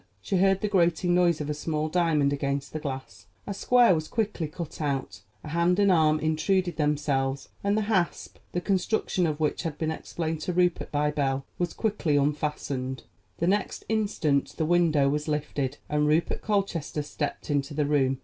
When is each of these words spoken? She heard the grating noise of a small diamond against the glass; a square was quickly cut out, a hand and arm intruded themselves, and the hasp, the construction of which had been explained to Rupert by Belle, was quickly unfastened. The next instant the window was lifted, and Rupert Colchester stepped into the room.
She 0.19 0.37
heard 0.37 0.61
the 0.61 0.67
grating 0.67 1.13
noise 1.13 1.41
of 1.41 1.47
a 1.47 1.53
small 1.53 1.87
diamond 1.87 2.33
against 2.33 2.73
the 2.73 2.79
glass; 2.79 3.27
a 3.45 3.53
square 3.53 3.93
was 3.93 4.07
quickly 4.07 4.47
cut 4.47 4.81
out, 4.81 5.21
a 5.43 5.49
hand 5.49 5.77
and 5.77 5.91
arm 5.91 6.19
intruded 6.19 6.77
themselves, 6.77 7.49
and 7.63 7.77
the 7.77 7.83
hasp, 7.83 8.37
the 8.51 8.61
construction 8.61 9.27
of 9.27 9.39
which 9.39 9.61
had 9.61 9.77
been 9.77 9.91
explained 9.91 10.41
to 10.41 10.53
Rupert 10.53 10.91
by 10.91 11.11
Belle, 11.11 11.45
was 11.59 11.73
quickly 11.75 12.15
unfastened. 12.17 13.03
The 13.37 13.45
next 13.45 13.85
instant 13.89 14.55
the 14.57 14.65
window 14.65 15.07
was 15.07 15.27
lifted, 15.27 15.77
and 15.87 16.07
Rupert 16.07 16.41
Colchester 16.41 17.03
stepped 17.03 17.51
into 17.51 17.75
the 17.75 17.85
room. 17.85 18.17